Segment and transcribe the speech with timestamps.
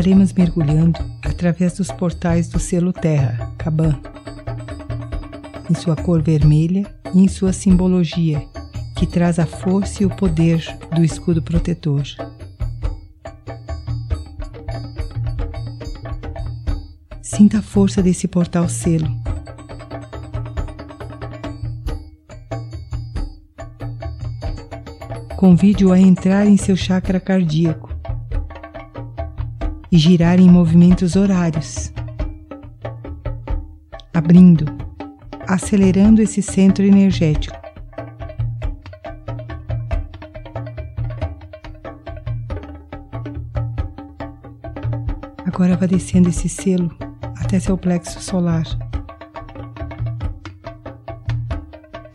[0.00, 4.00] estaremos mergulhando através dos portais do selo Terra, Caban,
[5.68, 8.42] em sua cor vermelha e em sua simbologia,
[9.00, 10.62] que traz a força e o poder
[10.94, 12.02] do escudo protetor.
[17.22, 19.08] Sinta a força desse portal selo.
[25.38, 27.88] Convide-o a entrar em seu chakra cardíaco
[29.90, 31.90] e girar em movimentos horários,
[34.12, 34.66] abrindo,
[35.48, 37.69] acelerando esse centro energético.
[45.52, 46.94] Agora vá descendo esse selo
[47.40, 48.62] até seu plexo solar.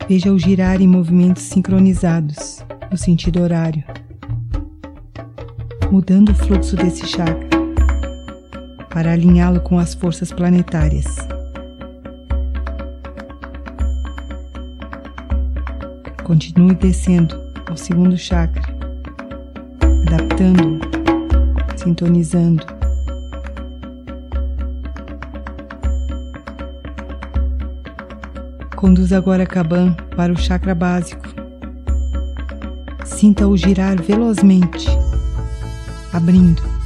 [0.08, 3.84] Veja-o girar em movimentos sincronizados no sentido horário,
[5.90, 7.46] mudando o fluxo desse chakra
[8.88, 11.04] para alinhá-lo com as forças planetárias.
[16.24, 18.62] Continue descendo ao segundo chakra,
[20.06, 20.80] adaptando,
[21.76, 22.75] sintonizando.
[28.76, 31.26] Conduz agora Kaban para o chakra básico.
[33.04, 34.86] Sinta-o girar velozmente,
[36.12, 36.76] abrindo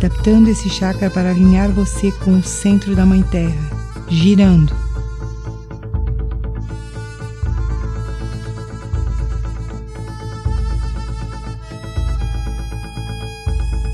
[0.00, 3.70] adaptando esse chakra para alinhar você com o centro da Mãe Terra,
[4.08, 4.74] girando.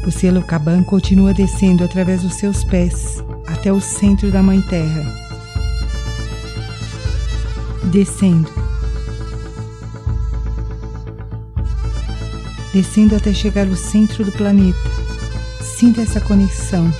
[0.07, 3.26] O selo Kaban continua descendo através dos seus pés
[3.57, 5.03] até o centro da Mãe Terra.
[7.85, 8.51] Descendo.
[12.73, 14.79] Descendo até chegar ao centro do planeta
[15.61, 16.91] Sinta essa conexão.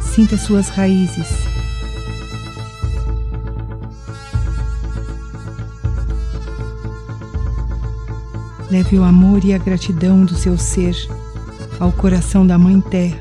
[0.00, 1.28] Sinta suas raízes.
[8.70, 10.96] Leve o amor e a gratidão do seu ser
[11.78, 13.18] ao coração da Mãe Terra.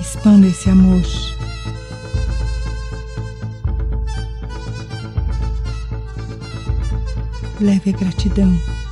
[0.00, 1.02] Expanda esse amor.
[7.60, 8.83] leve a gratidão.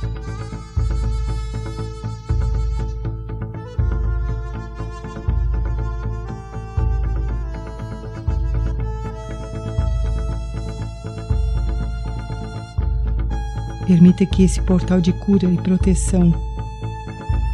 [13.85, 16.33] Permita que esse portal de cura e proteção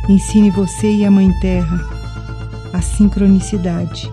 [0.08, 1.80] ensine você e a Mãe Terra
[2.74, 4.12] a sincronicidade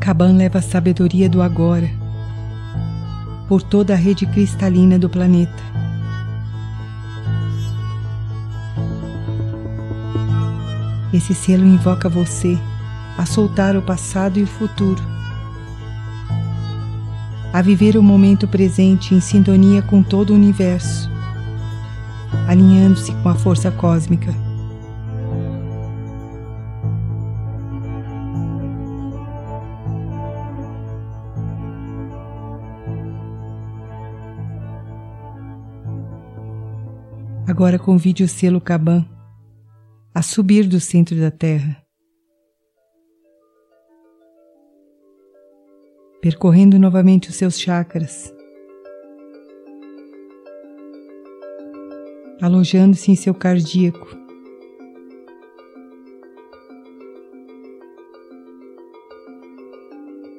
[0.00, 1.88] Caban leva a sabedoria do agora
[3.46, 5.79] por toda a rede cristalina do planeta.
[11.12, 12.56] Esse selo invoca você
[13.18, 15.02] a soltar o passado e o futuro,
[17.52, 21.10] a viver o momento presente em sintonia com todo o universo,
[22.46, 24.32] alinhando-se com a força cósmica.
[37.48, 39.04] Agora convide o selo Caban
[40.12, 41.80] a subir do centro da Terra,
[46.20, 48.34] percorrendo novamente os seus chakras,
[52.42, 54.18] alojando-se em seu cardíaco.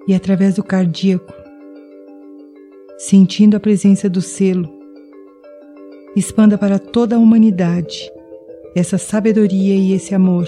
[0.07, 1.31] E através do cardíaco,
[2.97, 4.69] sentindo a presença do selo,
[6.13, 8.11] expanda para toda a humanidade
[8.73, 10.47] essa sabedoria e esse amor.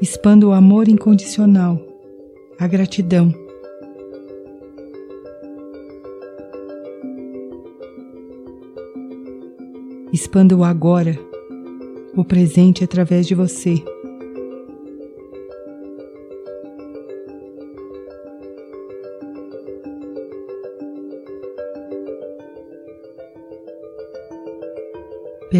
[0.00, 1.80] Expanda o amor incondicional,
[2.58, 3.34] a gratidão.
[10.12, 11.18] Expanda o agora,
[12.14, 13.82] o presente através de você.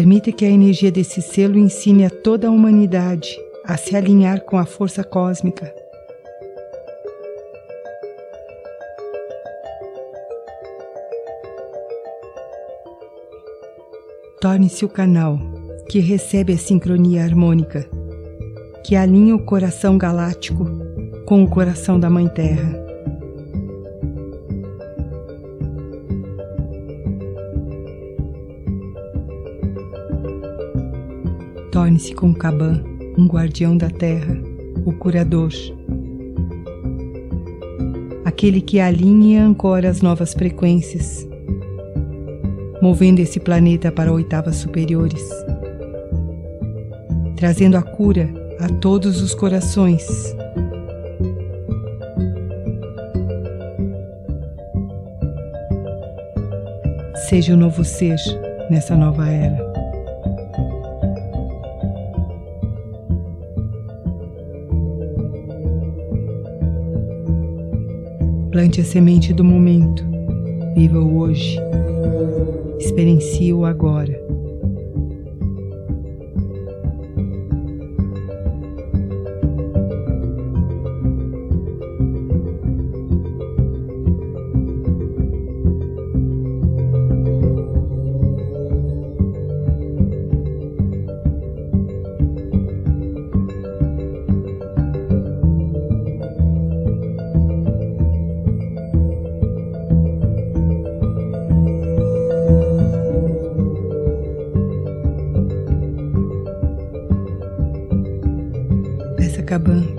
[0.07, 4.57] Permita que a energia desse selo ensine a toda a humanidade a se alinhar com
[4.57, 5.69] a força cósmica.
[14.39, 15.37] Torne-se o canal
[15.89, 17.85] que recebe a sincronia harmônica,
[18.85, 20.65] que alinha o coração galáctico
[21.25, 22.86] com o coração da Mãe Terra.
[31.77, 32.83] Torne-se com Caban
[33.19, 34.35] um guardião da terra,
[34.83, 35.51] o curador.
[38.25, 41.29] Aquele que alinha e ancora as novas frequências,
[42.81, 45.23] movendo esse planeta para oitavas superiores,
[47.35, 48.27] trazendo a cura
[48.59, 50.03] a todos os corações.
[57.29, 58.17] Seja o novo ser
[58.67, 59.66] nessa nova era.
[68.57, 70.03] Plante a semente do momento.
[70.75, 71.59] Viva o hoje.
[72.79, 74.26] Experiencie o agora.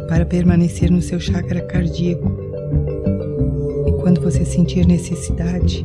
[0.08, 2.31] Para permanecer no seu chakra cardíaco.
[3.88, 5.84] E quando você sentir necessidade,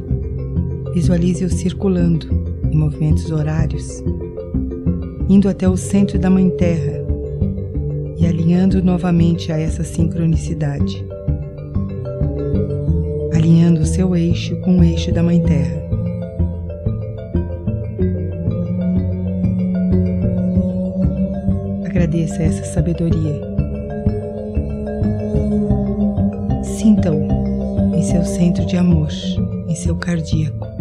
[0.93, 2.27] visualize-o circulando
[2.71, 4.03] em movimentos horários,
[5.27, 7.03] indo até o centro da Mãe Terra
[8.15, 11.03] e alinhando novamente a essa sincronicidade.
[13.33, 15.81] Alinhando o seu eixo com o eixo da Mãe Terra.
[21.85, 23.52] Agradeça essa sabedoria
[26.83, 29.07] Sinta-o em seu centro de amor,
[29.69, 30.72] em seu cardíaco.